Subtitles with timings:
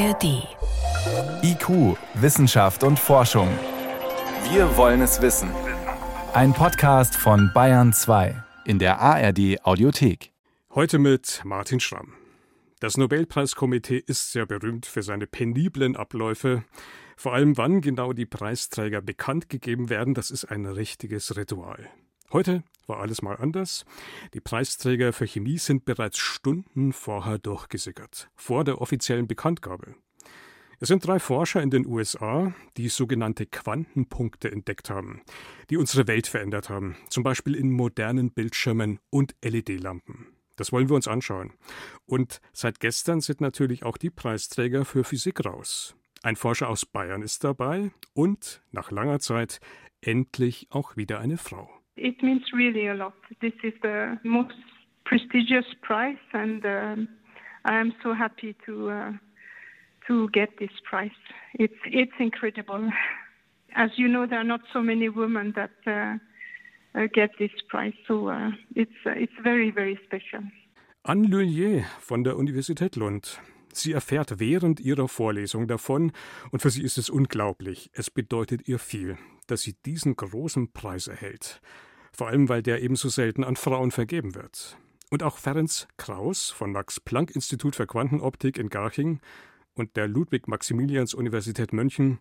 [0.00, 0.48] ARD.
[1.42, 3.48] IQ, Wissenschaft und Forschung.
[4.50, 5.50] Wir wollen es wissen.
[6.32, 10.32] Ein Podcast von Bayern 2 in der ARD Audiothek.
[10.74, 12.14] Heute mit Martin Schramm.
[12.80, 16.64] Das Nobelpreiskomitee ist sehr berühmt für seine peniblen Abläufe.
[17.18, 21.90] Vor allem wann genau die Preisträger bekannt gegeben werden, das ist ein richtiges Ritual.
[22.32, 23.84] Heute war alles mal anders.
[24.34, 29.94] Die Preisträger für Chemie sind bereits Stunden vorher durchgesickert, vor der offiziellen Bekanntgabe.
[30.80, 35.22] Es sind drei Forscher in den USA, die sogenannte Quantenpunkte entdeckt haben,
[35.68, 40.26] die unsere Welt verändert haben, zum Beispiel in modernen Bildschirmen und LED-Lampen.
[40.56, 41.52] Das wollen wir uns anschauen.
[42.06, 45.94] Und seit gestern sind natürlich auch die Preisträger für Physik raus.
[46.22, 49.60] Ein Forscher aus Bayern ist dabei und nach langer Zeit
[50.00, 51.70] endlich auch wieder eine Frau.
[52.00, 53.14] It means really a lot.
[53.40, 54.54] This is the most
[55.04, 57.08] prestigious prize, and um,
[57.64, 59.12] I am so happy to uh,
[60.06, 61.20] to get this prize.
[61.54, 62.90] It's it's incredible.
[63.76, 66.16] As you know, there are not so many women that uh,
[66.98, 70.42] uh, get this prize, so uh, it's uh, it's very very special.
[71.02, 73.40] Anne Lullier von der Universität Lund.
[73.72, 76.10] Sie erfährt während ihrer Vorlesung davon
[76.50, 77.90] und für sie ist es unglaublich.
[77.92, 81.60] Es bedeutet ihr viel, dass sie diesen großen Preis erhält.
[82.12, 84.76] Vor allem, weil der ebenso selten an Frauen vergeben wird.
[85.10, 89.20] Und auch Ferenc Kraus vom Max-Planck-Institut für Quantenoptik in Garching
[89.74, 92.18] und der Ludwig-Maximilians-Universität München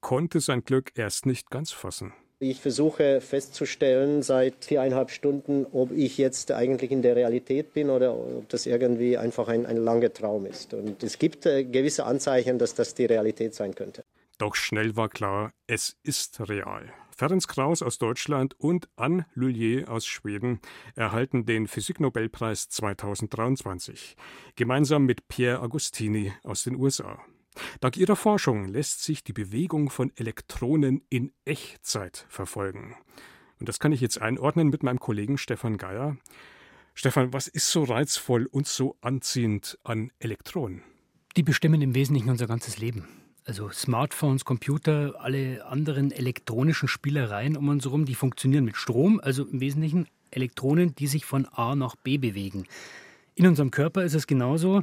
[0.00, 2.12] konnte sein Glück erst nicht ganz fassen.
[2.42, 8.16] Ich versuche festzustellen seit viereinhalb Stunden, ob ich jetzt eigentlich in der Realität bin oder
[8.16, 10.72] ob das irgendwie einfach ein, ein langer Traum ist.
[10.72, 14.04] Und es gibt äh, gewisse Anzeichen, dass das die Realität sein könnte.
[14.38, 16.90] Doch schnell war klar, es ist real.
[17.20, 20.58] Ferenc Kraus aus Deutschland und Anne Lullier aus Schweden
[20.94, 24.16] erhalten den Physiknobelpreis 2023,
[24.56, 27.22] gemeinsam mit Pierre Agostini aus den USA.
[27.80, 32.96] Dank ihrer Forschung lässt sich die Bewegung von Elektronen in Echtzeit verfolgen.
[33.58, 36.16] Und das kann ich jetzt einordnen mit meinem Kollegen Stefan Geier.
[36.94, 40.82] Stefan, was ist so reizvoll und so anziehend an Elektronen?
[41.36, 43.19] Die bestimmen im Wesentlichen unser ganzes Leben.
[43.50, 49.44] Also Smartphones, Computer, alle anderen elektronischen Spielereien um uns herum, die funktionieren mit Strom, also
[49.44, 52.68] im Wesentlichen Elektronen, die sich von A nach B bewegen.
[53.34, 54.82] In unserem Körper ist es genauso.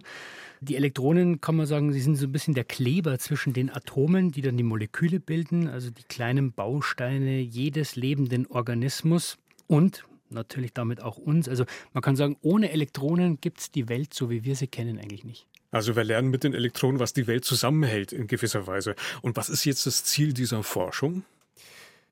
[0.59, 4.33] Die Elektronen, kann man sagen, sie sind so ein bisschen der Kleber zwischen den Atomen,
[4.33, 11.01] die dann die Moleküle bilden, also die kleinen Bausteine jedes lebenden Organismus und natürlich damit
[11.01, 11.47] auch uns.
[11.47, 11.63] Also
[11.93, 15.23] man kann sagen, ohne Elektronen gibt es die Welt, so wie wir sie kennen, eigentlich
[15.23, 15.47] nicht.
[15.71, 18.95] Also wir lernen mit den Elektronen, was die Welt zusammenhält in gewisser Weise.
[19.21, 21.23] Und was ist jetzt das Ziel dieser Forschung?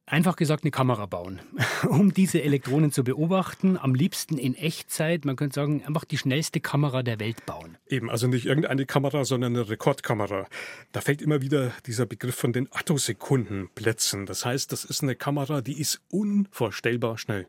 [0.08, 1.40] Einfach gesagt, eine Kamera bauen,
[1.90, 3.76] um diese Elektronen zu beobachten.
[3.76, 5.26] Am liebsten in Echtzeit.
[5.26, 7.80] Man könnte sagen, einfach die schnellste Kamera der Welt bauen.
[7.88, 10.46] Eben, also nicht irgendeine Kamera, sondern eine Rekordkamera.
[10.92, 14.28] Da fällt immer wieder dieser Begriff von den Attosekundenplätzen.
[14.28, 17.48] Das heißt, das ist eine Kamera, die ist unvorstellbar schnell.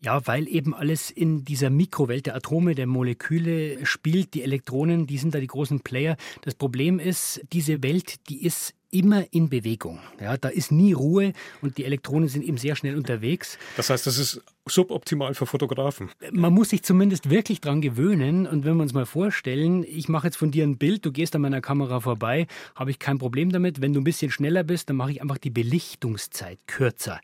[0.00, 4.32] Ja, weil eben alles in dieser Mikrowelt der Atome, der Moleküle spielt.
[4.32, 6.16] Die Elektronen, die sind da die großen Player.
[6.40, 10.00] Das Problem ist, diese Welt, die ist immer in Bewegung.
[10.20, 13.58] Ja, da ist nie Ruhe und die Elektronen sind eben sehr schnell unterwegs.
[13.76, 16.10] Das heißt, das ist suboptimal für Fotografen.
[16.32, 18.46] Man muss sich zumindest wirklich dran gewöhnen.
[18.46, 21.34] Und wenn wir uns mal vorstellen, ich mache jetzt von dir ein Bild, du gehst
[21.34, 23.80] an meiner Kamera vorbei, habe ich kein Problem damit.
[23.80, 27.20] Wenn du ein bisschen schneller bist, dann mache ich einfach die Belichtungszeit kürzer.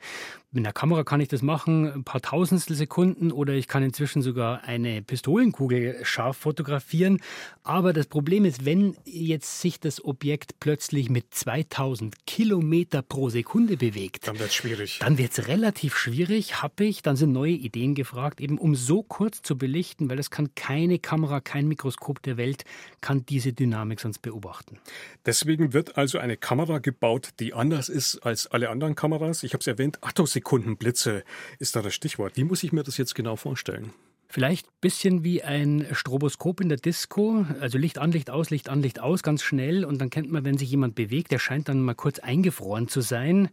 [0.54, 4.22] Mit der Kamera kann ich das machen, ein paar Tausendstel Sekunden oder ich kann inzwischen
[4.22, 7.20] sogar eine Pistolenkugel scharf fotografieren.
[7.64, 13.76] Aber das Problem ist, wenn jetzt sich das Objekt plötzlich mit 2000 Kilometer pro Sekunde
[13.76, 15.00] bewegt, dann wird es schwierig.
[15.00, 17.02] Dann wird es relativ schwierig, happig.
[17.02, 21.00] Dann sind neue Ideen gefragt, eben um so kurz zu belichten, weil das kann keine
[21.00, 22.64] Kamera, kein Mikroskop der Welt
[23.00, 24.78] kann diese Dynamik sonst beobachten.
[25.26, 29.42] Deswegen wird also eine Kamera gebaut, die anders ist als alle anderen Kameras.
[29.42, 31.24] Ich habe es erwähnt, Attosekunde Sekundenblitze
[31.58, 32.36] ist da das Stichwort.
[32.36, 33.92] Wie muss ich mir das jetzt genau vorstellen?
[34.28, 38.68] Vielleicht ein bisschen wie ein Stroboskop in der Disco, also Licht an, Licht aus, Licht
[38.68, 39.86] an, Licht aus, ganz schnell.
[39.86, 43.00] Und dann kennt man, wenn sich jemand bewegt, der scheint dann mal kurz eingefroren zu
[43.00, 43.48] sein.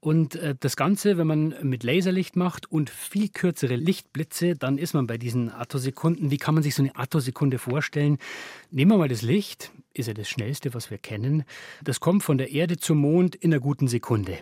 [0.00, 4.94] Und äh, das Ganze, wenn man mit Laserlicht macht und viel kürzere Lichtblitze, dann ist
[4.94, 6.32] man bei diesen Attosekunden.
[6.32, 8.18] Wie kann man sich so eine Attosekunde vorstellen?
[8.70, 11.44] Nehmen wir mal das Licht, ist ja das schnellste, was wir kennen.
[11.84, 14.38] Das kommt von der Erde zum Mond in einer guten Sekunde.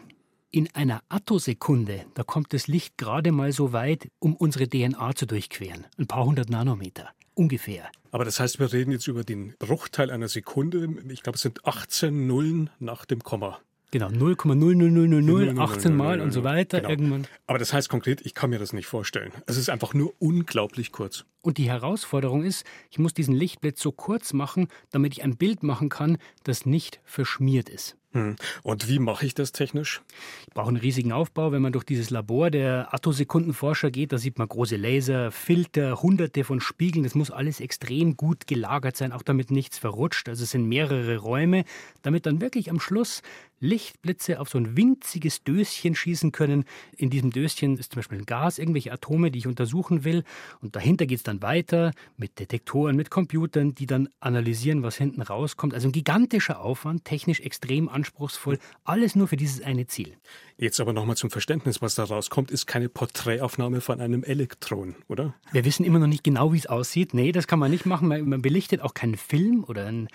[0.52, 5.25] In einer Attosekunde, da kommt das Licht gerade mal so weit, um unsere DNA zu
[5.25, 5.87] durchqueren.
[5.97, 7.11] Ein paar hundert Nanometer.
[7.35, 7.88] Ungefähr.
[8.11, 10.88] Aber das heißt, wir reden jetzt über den Bruchteil einer Sekunde.
[11.08, 13.61] Ich glaube, es sind 18 Nullen nach dem Komma.
[13.92, 16.90] Genau, 0,00000, 18 Mal und so weiter genau.
[16.90, 17.26] irgendwann.
[17.46, 19.32] Aber das heißt konkret, ich kann mir das nicht vorstellen.
[19.46, 21.25] Es ist einfach nur unglaublich kurz.
[21.42, 25.62] Und die Herausforderung ist, ich muss diesen Lichtblitz so kurz machen, damit ich ein Bild
[25.62, 27.96] machen kann, das nicht verschmiert ist.
[28.12, 28.34] Hm.
[28.64, 30.02] Und wie mache ich das technisch?
[30.48, 31.52] Ich brauche einen riesigen Aufbau.
[31.52, 36.43] Wenn man durch dieses Labor der Attosekundenforscher geht, da sieht man große Laser, Filter, hunderte
[36.43, 37.04] von Spiegeln.
[37.04, 40.28] Das muss alles extrem gut gelagert sein, auch damit nichts verrutscht.
[40.28, 41.64] Also es sind mehrere Räume,
[42.02, 43.22] damit dann wirklich am Schluss
[43.60, 46.64] Lichtblitze auf so ein winziges Döschen schießen können.
[46.96, 50.24] In diesem Döschen ist zum Beispiel ein Gas, irgendwelche Atome, die ich untersuchen will.
[50.60, 55.22] Und dahinter geht es dann weiter mit Detektoren, mit Computern, die dann analysieren, was hinten
[55.22, 55.74] rauskommt.
[55.74, 58.58] Also ein gigantischer Aufwand, technisch extrem anspruchsvoll.
[58.84, 60.16] Alles nur für dieses eine Ziel.
[60.56, 65.34] Jetzt aber nochmal zum Verständnis, was da rauskommt, ist keine Porträtaufnahme von einem Elektron, oder?
[65.52, 67.14] Wir wissen immer noch nicht genau, wie es aussieht.
[67.14, 68.08] Nee, das kann man nicht machen.
[68.08, 70.08] Man belichtet auch keinen Film oder einen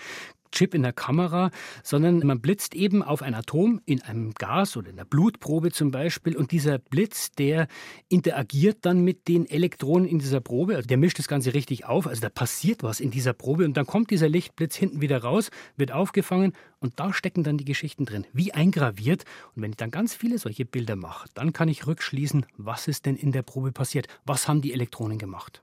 [0.52, 1.50] Chip in der Kamera,
[1.82, 5.90] sondern man blitzt eben auf ein Atom in einem Gas oder in der Blutprobe zum
[5.90, 6.36] Beispiel.
[6.36, 7.68] Und dieser Blitz, der
[8.08, 12.06] interagiert dann mit den Elektronen in dieser Probe, also der mischt das Ganze richtig auf,
[12.06, 13.64] also da passiert was in dieser Probe.
[13.64, 16.52] Und dann kommt dieser Lichtblitz hinten wieder raus, wird aufgefangen.
[16.78, 19.24] Und da stecken dann die Geschichten drin, wie eingraviert.
[19.54, 23.06] Und wenn ich dann ganz viele solche Bilder mache, dann kann ich rückschließen, was ist
[23.06, 25.62] denn in der Probe passiert, was haben die Elektronen gemacht.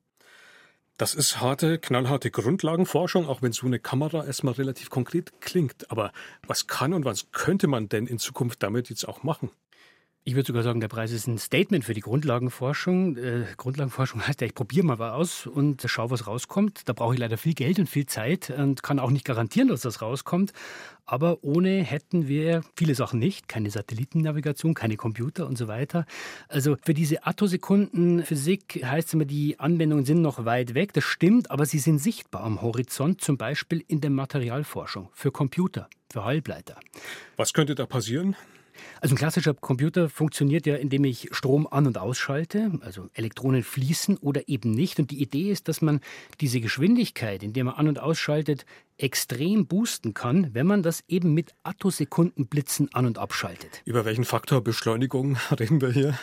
[1.04, 5.92] Das ist harte, knallharte Grundlagenforschung, auch wenn so eine Kamera erstmal relativ konkret klingt.
[5.92, 6.14] Aber
[6.48, 9.52] was kann und was könnte man denn in Zukunft damit jetzt auch machen?
[10.26, 13.18] Ich würde sogar sagen, der Preis ist ein Statement für die Grundlagenforschung.
[13.18, 16.84] Äh, Grundlagenforschung heißt ja, ich probiere mal was aus und schaue, was rauskommt.
[16.86, 19.82] Da brauche ich leider viel Geld und viel Zeit und kann auch nicht garantieren, dass
[19.82, 20.54] das rauskommt.
[21.06, 23.50] Aber ohne hätten wir viele Sachen nicht.
[23.50, 26.06] Keine Satellitennavigation, keine Computer und so weiter.
[26.48, 30.94] Also für diese Attosekundenphysik heißt es immer, die Anwendungen sind noch weit weg.
[30.94, 35.90] Das stimmt, aber sie sind sichtbar am Horizont, zum Beispiel in der Materialforschung, für Computer,
[36.10, 36.80] für Halbleiter.
[37.36, 38.38] Was könnte da passieren?
[39.02, 44.18] Also ein klassischer Computer funktioniert ja, indem ich Strom an- und ausschalte, also Elektronen fließen
[44.18, 45.00] oder eben nicht.
[45.00, 46.00] Und die Idee ist, dass man
[46.42, 48.66] diese Geschwindigkeit, indem man an- und ausschaltet,
[48.98, 53.82] extrem boosten kann, wenn man das eben mit Attosekundenblitzen an- und abschaltet.
[53.86, 56.18] Über welchen Faktor Beschleunigung reden wir hier?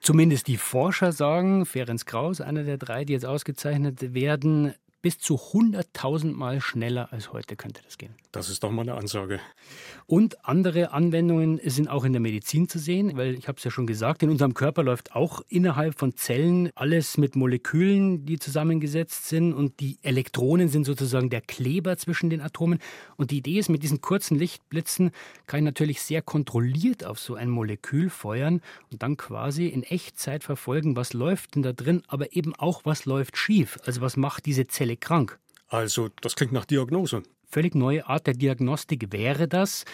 [0.00, 5.36] Zumindest die Forscher sagen, Ferenc Kraus, einer der drei, die jetzt ausgezeichnet werden, bis zu
[5.36, 8.14] 100.000 Mal schneller als heute könnte das gehen.
[8.32, 9.40] Das ist doch mal eine Ansage.
[10.06, 13.70] Und andere Anwendungen sind auch in der Medizin zu sehen, weil ich habe es ja
[13.70, 19.28] schon gesagt, in unserem Körper läuft auch innerhalb von Zellen alles mit Molekülen, die zusammengesetzt
[19.28, 22.80] sind und die Elektronen sind sozusagen der Kleber zwischen den Atomen.
[23.16, 25.12] Und die Idee ist, mit diesen kurzen Lichtblitzen
[25.46, 28.60] kann ich natürlich sehr kontrolliert auf so ein Molekül feuern
[28.90, 33.04] und dann quasi in Echtzeit verfolgen, was läuft denn da drin, aber eben auch, was
[33.04, 33.78] läuft schief.
[33.84, 35.38] Also was macht diese Zelle krank.
[35.68, 37.22] Also, das klingt nach Diagnose.
[37.50, 39.84] Völlig neue Art der Diagnostik wäre das.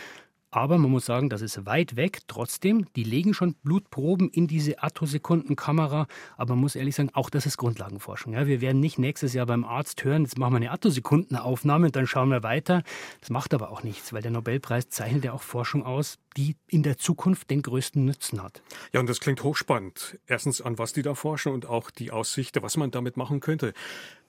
[0.55, 2.21] Aber man muss sagen, das ist weit weg.
[2.29, 6.07] Trotzdem, die legen schon Blutproben in diese Attosekundenkamera.
[6.37, 8.35] Aber man muss ehrlich sagen, auch das ist Grundlagenforschung.
[8.35, 11.97] Ja, wir werden nicht nächstes Jahr beim Arzt hören, jetzt machen wir eine Attosekundenaufnahme und
[11.97, 12.85] dann schauen wir weiter.
[13.19, 16.83] Das macht aber auch nichts, weil der Nobelpreis zeichnet ja auch Forschung aus, die in
[16.83, 18.63] der Zukunft den größten Nutzen hat.
[18.93, 20.19] Ja, und das klingt hochspannend.
[20.27, 23.73] Erstens an was die da forschen und auch die Aussicht, was man damit machen könnte.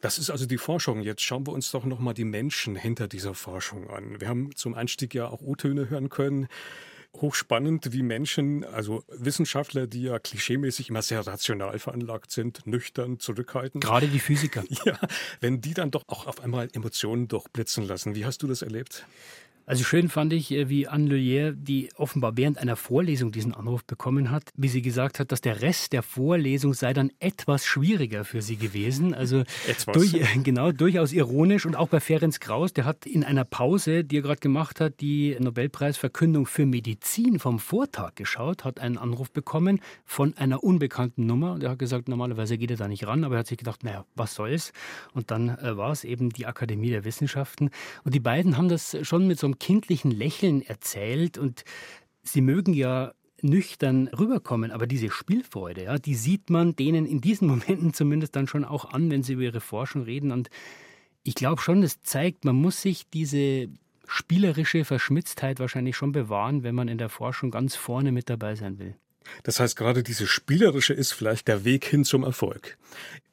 [0.02, 1.02] Das ist also die Forschung.
[1.02, 4.22] Jetzt schauen wir uns doch nochmal die Menschen hinter dieser Forschung an.
[4.22, 6.48] Wir haben zum Einstieg ja auch O-Töne hören können.
[7.22, 13.84] Hochspannend, wie Menschen, also Wissenschaftler, die ja klischeemäßig immer sehr rational veranlagt sind, nüchtern, zurückhaltend.
[13.84, 14.64] Gerade die Physiker.
[14.86, 15.00] Ja,
[15.40, 18.16] wenn die dann doch auch auf einmal Emotionen durchblitzen lassen.
[18.16, 19.06] Wie hast du das erlebt?
[19.68, 23.84] Also schön fand ich, äh, wie Anne Lelier, die offenbar während einer Vorlesung diesen Anruf
[23.84, 28.26] bekommen hat, wie sie gesagt hat, dass der Rest der Vorlesung sei dann etwas schwieriger
[28.26, 29.16] für sie gewesen.
[29.16, 29.44] Also
[29.94, 34.18] durch, genau, durchaus ironisch und auch bei Ferenc Kraus, der hat in einer Pause, die
[34.18, 39.80] er gerade gemacht hat, die Nobelpreisverkündung für Medizin vom Vortag geschaut, hat einen Anruf bekommen
[40.04, 43.36] von einer unbekannten Nummer und er hat gesagt, normalerweise geht er da nicht ran, aber
[43.36, 44.74] er hat sich gedacht, naja, was soll's?
[45.14, 47.72] Und dann äh, war es eben die Akademie der Wissenschaften
[48.04, 51.64] und die beiden haben das schon mit so kindlichen Lächeln erzählt und
[52.24, 57.48] sie mögen ja nüchtern rüberkommen, aber diese Spielfreude, ja, die sieht man denen in diesen
[57.50, 60.50] Momenten zumindest dann schon auch an, wenn sie über ihre Forschung reden und
[61.24, 63.68] ich glaube schon, das zeigt, man muss sich diese
[64.08, 68.78] spielerische Verschmitztheit wahrscheinlich schon bewahren, wenn man in der Forschung ganz vorne mit dabei sein
[68.78, 68.96] will.
[69.42, 72.78] Das heißt, gerade diese spielerische ist vielleicht der Weg hin zum Erfolg.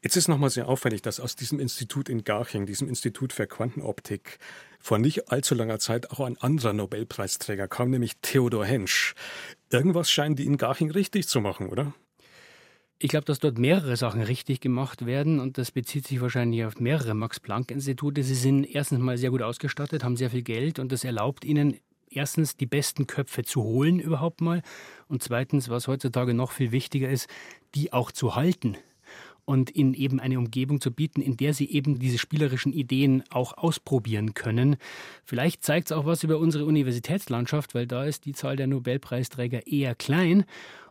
[0.02, 4.40] Jetzt ist nochmal sehr auffällig, dass aus diesem Institut in Garching, diesem Institut für Quantenoptik,
[4.80, 9.14] vor nicht allzu langer Zeit auch ein anderer Nobelpreisträger kam, nämlich Theodor Hensch.
[9.70, 11.94] Irgendwas scheinen die in Garching richtig zu machen, oder?
[12.98, 16.80] Ich glaube, dass dort mehrere Sachen richtig gemacht werden und das bezieht sich wahrscheinlich auf
[16.80, 18.24] mehrere Max-Planck-Institute.
[18.24, 21.78] Sie sind erstens mal sehr gut ausgestattet, haben sehr viel Geld und das erlaubt ihnen
[22.10, 24.62] erstens die besten Köpfe zu holen überhaupt mal
[25.06, 27.28] und zweitens, was heutzutage noch viel wichtiger ist,
[27.76, 28.76] die auch zu halten
[29.44, 33.56] und ihnen eben eine Umgebung zu bieten, in der sie eben diese spielerischen Ideen auch
[33.58, 34.76] ausprobieren können.
[35.24, 39.66] Vielleicht zeigt es auch was über unsere Universitätslandschaft, weil da ist die Zahl der Nobelpreisträger
[39.66, 40.44] eher klein.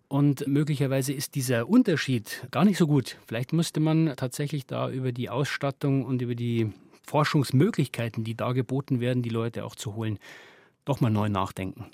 [0.08, 3.18] Und möglicherweise ist dieser Unterschied gar nicht so gut.
[3.28, 6.74] Vielleicht müsste man tatsächlich da über die Ausstattung und über die
[7.08, 10.20] Forschungsmöglichkeiten, die da geboten werden, die Leute auch zu holen,
[10.84, 11.92] doch mal neu nachdenken.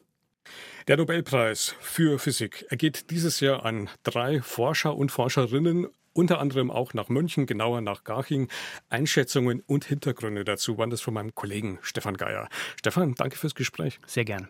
[0.87, 6.95] Der Nobelpreis für Physik ergeht dieses Jahr an drei Forscher und Forscherinnen unter anderem auch
[6.95, 8.49] nach München, genauer nach Garching.
[8.89, 12.49] Einschätzungen und Hintergründe dazu waren das von meinem Kollegen Stefan Geier.
[12.79, 13.99] Stefan, danke fürs Gespräch.
[14.07, 14.49] Sehr gern.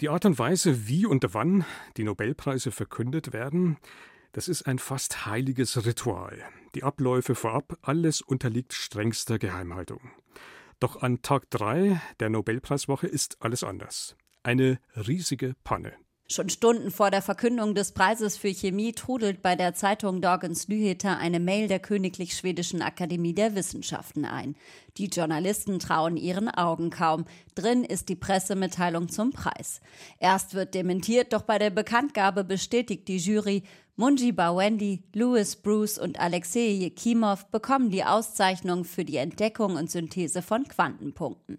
[0.00, 1.64] Die Art und Weise, wie und wann
[1.96, 3.76] die Nobelpreise verkündet werden,
[4.30, 6.38] das ist ein fast heiliges Ritual.
[6.76, 10.12] Die Abläufe vorab, alles unterliegt strengster Geheimhaltung.
[10.78, 14.16] Doch an Tag 3 der Nobelpreiswoche ist alles anders.
[14.44, 15.94] Eine riesige Panne.
[16.30, 21.16] Schon Stunden vor der Verkündung des Preises für Chemie trudelt bei der Zeitung Dagens Nyheter
[21.16, 24.54] eine Mail der Königlich Schwedischen Akademie der Wissenschaften ein.
[24.98, 27.24] Die Journalisten trauen ihren Augen kaum.
[27.54, 29.80] Drin ist die Pressemitteilung zum Preis.
[30.18, 33.62] Erst wird dementiert, doch bei der Bekanntgabe bestätigt die Jury,
[33.96, 40.42] Munji Bawendi, Louis Bruce und Alexei Jekimov bekommen die Auszeichnung für die Entdeckung und Synthese
[40.42, 41.58] von Quantenpunkten.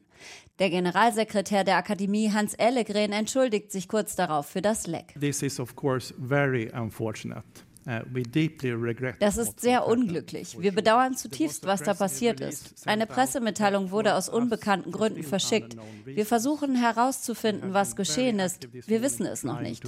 [0.60, 5.13] Der Generalsekretär der Akademie Hans Ellegren entschuldigt sich kurz darauf für das Leck.
[5.18, 7.46] This is of course very unfortunate.
[7.88, 8.01] Uh,
[9.19, 10.57] das ist sehr unglücklich.
[10.59, 12.86] Wir bedauern zutiefst, was da passiert ist.
[12.86, 15.77] Eine Pressemitteilung wurde aus unbekannten Gründen verschickt.
[16.05, 18.67] Wir versuchen herauszufinden, was geschehen ist.
[18.88, 19.83] Wir wissen es noch nicht.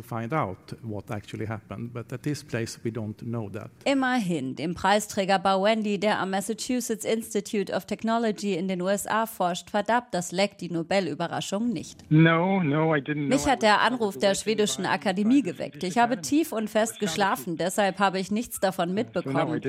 [3.84, 10.12] Immerhin, dem Preisträger Bawendi, der am Massachusetts Institute of Technology in den USA forscht, verdarb
[10.12, 12.10] das Leck die Nobelüberraschung nicht.
[12.10, 15.84] Mich hat der Anruf der schwedischen Akademie geweckt.
[15.84, 19.60] Ich habe tief und fest geschlafen, deshalb Deshalb habe ich nichts davon mitbekommen,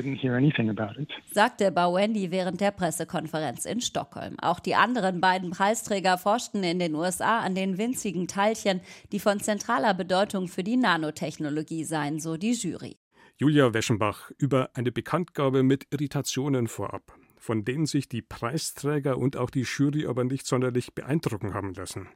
[1.32, 4.38] sagte Bawendi während der Pressekonferenz in Stockholm.
[4.38, 9.40] Auch die anderen beiden Preisträger forschten in den USA an den winzigen Teilchen, die von
[9.40, 12.98] zentraler Bedeutung für die Nanotechnologie seien, so die Jury.
[13.38, 19.48] Julia Weschenbach über eine Bekanntgabe mit Irritationen vorab, von denen sich die Preisträger und auch
[19.48, 22.08] die Jury aber nicht sonderlich beeindrucken haben lassen.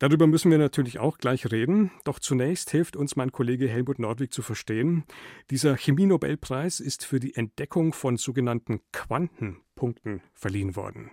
[0.00, 1.90] Darüber müssen wir natürlich auch gleich reden.
[2.04, 5.04] Doch zunächst hilft uns mein Kollege Helmut Nordwig zu verstehen,
[5.50, 11.10] dieser Chemie-Nobelpreis ist für die Entdeckung von sogenannten Quantenpunkten verliehen worden.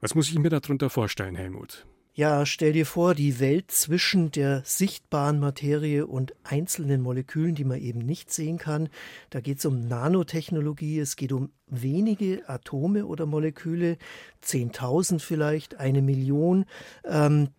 [0.00, 1.86] Was muss ich mir darunter vorstellen, Helmut?
[2.14, 7.78] Ja, stell dir vor, die Welt zwischen der sichtbaren Materie und einzelnen Molekülen, die man
[7.82, 8.88] eben nicht sehen kann.
[9.28, 13.98] Da geht es um Nanotechnologie, es geht um wenige Atome oder Moleküle,
[14.42, 16.64] 10.000 vielleicht, eine Million.
[17.04, 17.50] Ähm,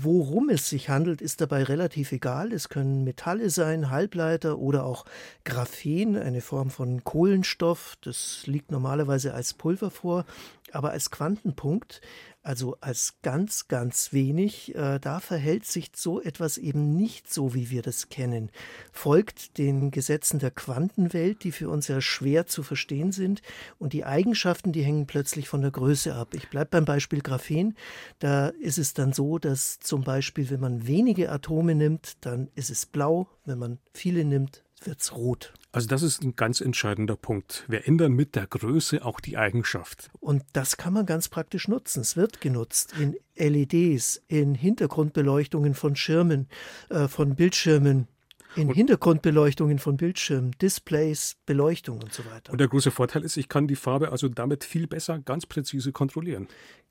[0.00, 2.52] Worum es sich handelt, ist dabei relativ egal.
[2.52, 5.04] Es können Metalle sein, Halbleiter oder auch
[5.44, 7.98] Graphen, eine Form von Kohlenstoff.
[8.00, 10.24] Das liegt normalerweise als Pulver vor,
[10.72, 12.00] aber als Quantenpunkt
[12.42, 14.74] also als ganz, ganz wenig.
[14.74, 18.50] Äh, da verhält sich so etwas eben nicht so, wie wir das kennen.
[18.92, 23.42] Folgt den Gesetzen der Quantenwelt, die für uns ja schwer zu verstehen sind.
[23.78, 26.34] Und die Eigenschaften, die hängen plötzlich von der Größe ab.
[26.34, 27.76] Ich bleibe beim Beispiel Graphen.
[28.18, 32.70] Da ist es dann so, dass zum Beispiel, wenn man wenige Atome nimmt, dann ist
[32.70, 33.28] es blau.
[33.44, 35.52] Wenn man viele nimmt, wird es rot.
[35.70, 37.64] Also das ist ein ganz entscheidender Punkt.
[37.68, 40.10] Wir ändern mit der Größe auch die Eigenschaft.
[40.20, 42.00] Und das kann man ganz praktisch nutzen.
[42.00, 46.48] Es wird genutzt in LEDs, in Hintergrundbeleuchtungen von Schirmen,
[46.88, 48.08] äh, von Bildschirmen,
[48.56, 52.52] in Hintergrundbeleuchtungen von Bildschirmen, Displays, Beleuchtung und so weiter.
[52.52, 55.92] Und der große Vorteil ist, ich kann die Farbe also damit viel besser ganz präzise
[55.92, 56.48] kontrollieren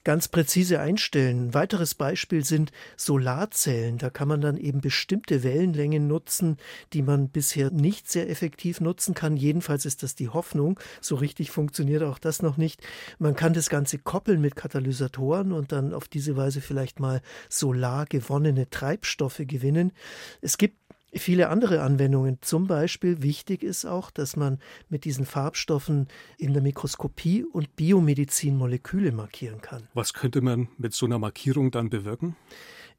[0.08, 1.48] ganz präzise einstellen.
[1.48, 3.98] Ein weiteres Beispiel sind Solarzellen.
[3.98, 6.56] Da kann man dann eben bestimmte Wellenlängen nutzen,
[6.94, 9.36] die man bisher nicht sehr effektiv nutzen kann.
[9.36, 10.80] Jedenfalls ist das die Hoffnung.
[11.02, 12.82] So richtig funktioniert auch das noch nicht.
[13.20, 18.06] Man kann das Ganze koppeln mit Katalysatoren und dann auf diese Weise vielleicht mal solar
[18.06, 19.92] gewonnene Treibstoffe gewinnen.
[20.40, 20.78] Es gibt
[21.14, 22.38] viele andere Anwendungen.
[22.42, 24.60] Zum Beispiel wichtig ist auch, dass man
[24.90, 29.88] mit diesen Farbstoffen in der Mikroskopie und Biomedizin Moleküle markieren kann.
[29.94, 32.36] Was könnte man mit so einer Markierung dann bewirken?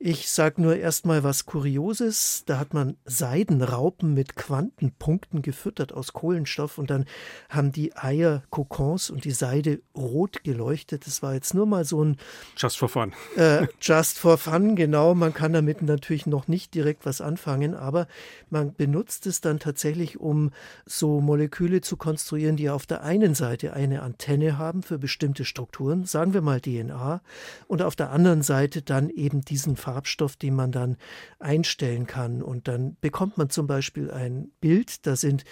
[0.01, 2.45] Ich sage nur erstmal was Kurioses.
[2.47, 7.05] Da hat man Seidenraupen mit Quantenpunkten gefüttert aus Kohlenstoff und dann
[7.49, 11.09] haben die Eier Kokons und die Seide rot geleuchtet.
[11.09, 12.17] Das war jetzt nur mal so ein.
[12.57, 13.13] Just for fun.
[13.35, 15.17] Äh, just for fun, genau.
[15.17, 18.07] Man kann damit natürlich noch nicht direkt was anfangen, aber
[18.51, 20.53] man benutzt es dann tatsächlich, um
[20.87, 26.05] so Moleküle zu konstruieren, die auf der einen Seite eine Antenne haben für bestimmte Strukturen,
[26.05, 27.21] sagen wir mal DNA,
[27.67, 30.99] und auf der anderen Seite dann eben diesen Farbstoff, den man dann
[31.39, 32.43] einstellen kann.
[32.43, 35.45] Und dann bekommt man zum Beispiel ein Bild, da sind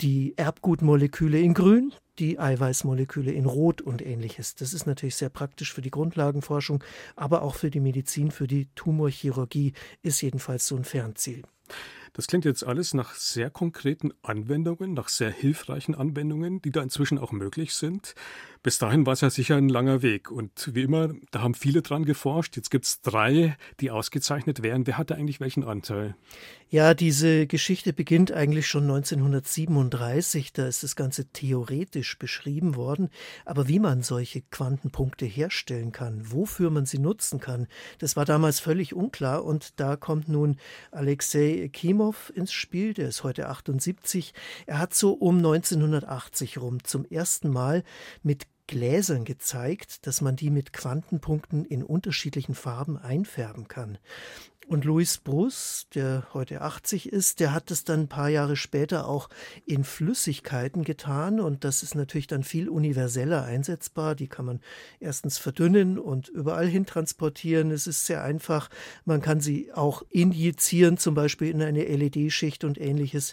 [0.00, 4.56] die Erbgutmoleküle in grün, die Eiweißmoleküle in Rot und ähnliches.
[4.56, 6.82] Das ist natürlich sehr praktisch für die Grundlagenforschung,
[7.14, 11.42] aber auch für die Medizin, für die Tumorchirurgie ist jedenfalls so ein Fernziel.
[12.14, 17.18] Das klingt jetzt alles nach sehr konkreten Anwendungen, nach sehr hilfreichen Anwendungen, die da inzwischen
[17.18, 18.14] auch möglich sind.
[18.62, 20.30] Bis dahin war es ja sicher ein langer Weg.
[20.30, 22.56] Und wie immer, da haben viele dran geforscht.
[22.56, 24.86] Jetzt gibt es drei, die ausgezeichnet wären.
[24.86, 26.16] Wer hatte eigentlich welchen Anteil?
[26.70, 30.52] Ja, diese Geschichte beginnt eigentlich schon 1937.
[30.52, 33.08] Da ist das Ganze theoretisch beschrieben worden.
[33.46, 37.68] Aber wie man solche Quantenpunkte herstellen kann, wofür man sie nutzen kann,
[38.00, 39.44] das war damals völlig unklar.
[39.44, 40.58] Und da kommt nun
[40.90, 42.92] Alexei Kimov ins Spiel.
[42.92, 44.34] Der ist heute 78.
[44.66, 47.82] Er hat so um 1980 rum zum ersten Mal
[48.22, 53.98] mit Gläsern gezeigt, dass man die mit Quantenpunkten in unterschiedlichen Farben einfärben kann.
[54.68, 59.08] Und Louis Bruce, der heute 80 ist, der hat es dann ein paar Jahre später
[59.08, 59.30] auch
[59.64, 61.40] in Flüssigkeiten getan.
[61.40, 64.14] Und das ist natürlich dann viel universeller einsetzbar.
[64.14, 64.60] Die kann man
[65.00, 67.70] erstens verdünnen und überall hin transportieren.
[67.70, 68.68] Es ist sehr einfach.
[69.06, 73.32] Man kann sie auch injizieren, zum Beispiel in eine LED-Schicht und ähnliches.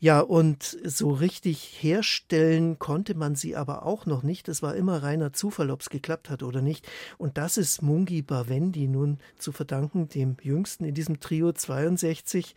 [0.00, 4.48] Ja, und so richtig herstellen konnte man sie aber auch noch nicht.
[4.48, 6.88] Das war immer reiner Zufall, ob es geklappt hat oder nicht.
[7.18, 12.54] Und das ist Mungi Bavendi nun zu verdanken, dem jüngsten jüngsten in diesem Trio 62,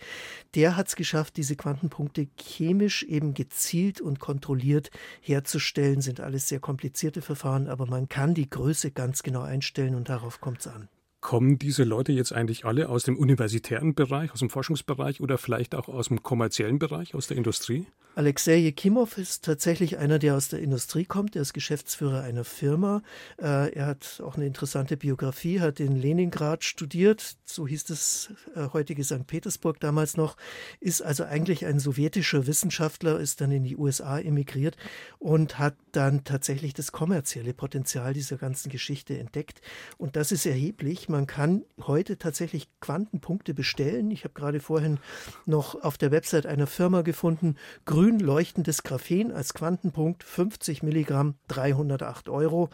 [0.56, 4.90] der hat es geschafft, diese Quantenpunkte chemisch eben gezielt und kontrolliert
[5.22, 6.02] herzustellen.
[6.02, 10.40] Sind alles sehr komplizierte Verfahren, aber man kann die Größe ganz genau einstellen und darauf
[10.40, 10.88] kommt es an.
[11.26, 15.74] Kommen diese Leute jetzt eigentlich alle aus dem universitären Bereich, aus dem Forschungsbereich oder vielleicht
[15.74, 17.88] auch aus dem kommerziellen Bereich, aus der Industrie?
[18.18, 21.36] Alexei Jekimov ist tatsächlich einer, der aus der Industrie kommt.
[21.36, 23.02] Er ist Geschäftsführer einer Firma.
[23.38, 28.70] Äh, er hat auch eine interessante Biografie, hat in Leningrad studiert, so hieß es äh,
[28.72, 29.28] heutige St.
[29.28, 30.38] Petersburg damals noch,
[30.80, 34.78] ist also eigentlich ein sowjetischer Wissenschaftler, ist dann in die USA emigriert
[35.20, 39.60] und hat dann tatsächlich das kommerzielle Potenzial dieser ganzen Geschichte entdeckt.
[39.98, 41.10] Und das ist erheblich.
[41.16, 44.12] Man kann heute tatsächlich Quantenpunkte bestellen.
[44.12, 45.00] Ich habe gerade vorhin
[45.46, 52.28] noch auf der Website einer Firma gefunden, grün leuchtendes Graphen als Quantenpunkt, 50 Milligramm, 308
[52.28, 52.70] Euro.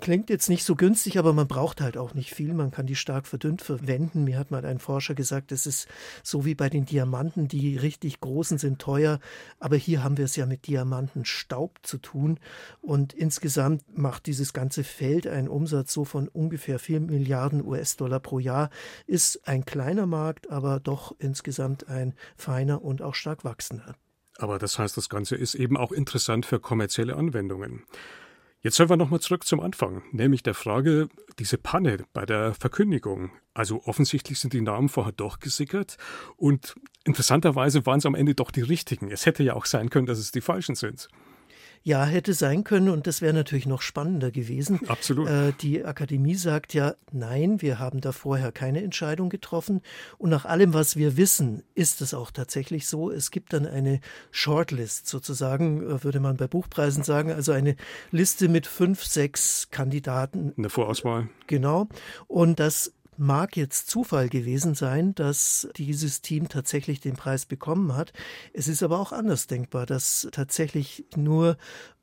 [0.00, 2.54] Klingt jetzt nicht so günstig, aber man braucht halt auch nicht viel.
[2.54, 4.24] Man kann die stark verdünnt verwenden.
[4.24, 5.88] Mir hat mal ein Forscher gesagt, es ist
[6.22, 9.20] so wie bei den Diamanten, die richtig großen sind teuer.
[9.58, 12.40] Aber hier haben wir es ja mit Diamantenstaub zu tun.
[12.80, 18.38] Und insgesamt macht dieses ganze Feld einen Umsatz so von ungefähr 4 Milliarden US-Dollar pro
[18.38, 18.70] Jahr.
[19.06, 23.94] Ist ein kleiner Markt, aber doch insgesamt ein feiner und auch stark wachsender.
[24.38, 27.84] Aber das heißt, das Ganze ist eben auch interessant für kommerzielle Anwendungen.
[28.62, 33.30] Jetzt sollen wir nochmal zurück zum Anfang, nämlich der Frage, diese Panne bei der Verkündigung.
[33.54, 35.96] Also offensichtlich sind die Namen vorher doch gesickert
[36.36, 39.10] und interessanterweise waren es am Ende doch die richtigen.
[39.10, 41.08] Es hätte ja auch sein können, dass es die falschen sind.
[41.82, 44.80] Ja, hätte sein können und das wäre natürlich noch spannender gewesen.
[44.88, 45.28] Absolut.
[45.28, 49.80] Äh, die Akademie sagt ja, nein, wir haben da vorher keine Entscheidung getroffen
[50.18, 53.10] und nach allem, was wir wissen, ist es auch tatsächlich so.
[53.10, 57.76] Es gibt dann eine Shortlist sozusagen, äh, würde man bei Buchpreisen sagen, also eine
[58.10, 60.52] Liste mit fünf, sechs Kandidaten.
[60.58, 61.28] Eine Vorauswahl.
[61.46, 61.88] Genau.
[62.26, 68.12] Und das mag jetzt Zufall gewesen sein, dass dieses Team tatsächlich den Preis bekommen hat.
[68.54, 71.58] Es ist aber auch anders denkbar, dass tatsächlich nur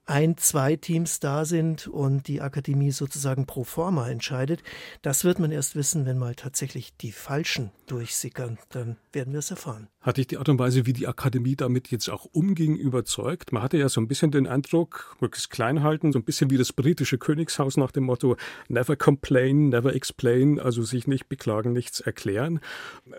[0.08, 4.64] ein, zwei Teams da sind und die Akademie sozusagen pro forma entscheidet.
[5.02, 8.58] Das wird man erst wissen, wenn mal tatsächlich die Falschen durchsickern.
[8.70, 9.88] Dann werden wir es erfahren.
[10.02, 13.52] Hatte ich die Art und Weise, wie die Akademie damit jetzt auch umging, überzeugt?
[13.52, 16.58] Man hatte ja so ein bisschen den Eindruck, möglichst klein halten, so ein bisschen wie
[16.58, 18.38] das britische Königshaus nach dem Motto
[18.70, 22.62] Never complain, never explain, also sich nicht beklagen, nichts erklären.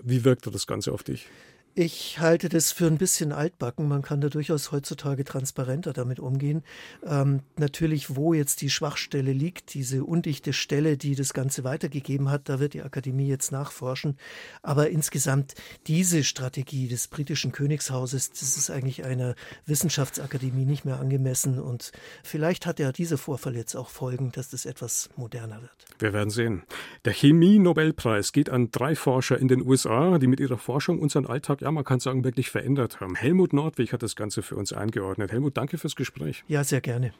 [0.02, 1.28] Wie wirkte das Ganze auf dich?
[1.74, 3.86] Ich halte das für ein bisschen altbacken.
[3.86, 6.64] Man kann da durchaus heutzutage transparenter damit umgehen.
[7.06, 12.48] Ähm, natürlich, wo jetzt die Schwachstelle liegt, diese undichte Stelle, die das Ganze weitergegeben hat,
[12.48, 14.16] da wird die Akademie jetzt nachforschen.
[14.60, 15.54] Aber insgesamt
[15.86, 21.60] diese Strategie des britischen Königshauses, das ist eigentlich einer Wissenschaftsakademie nicht mehr angemessen.
[21.60, 21.92] Und
[22.24, 25.86] vielleicht hat ja dieser Vorfall jetzt auch Folgen, dass das etwas moderner wird.
[26.00, 26.64] Wir werden sehen.
[27.04, 31.57] Der Chemie-Nobelpreis geht an drei Forscher in den USA, die mit ihrer Forschung unseren Alltag
[31.60, 33.14] ja, man kann sagen, wirklich verändert haben.
[33.14, 35.32] Helmut Nordwig hat das Ganze für uns eingeordnet.
[35.32, 36.44] Helmut, danke fürs Gespräch.
[36.48, 37.12] Ja, sehr gerne.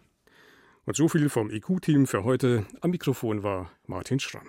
[0.84, 2.64] Und so viel vom IQ-Team für heute.
[2.80, 4.48] Am Mikrofon war Martin Schramm.